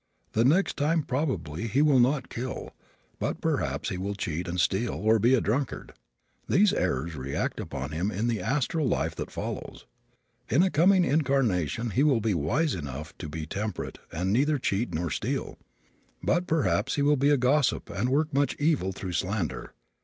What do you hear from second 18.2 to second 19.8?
much evil through slander.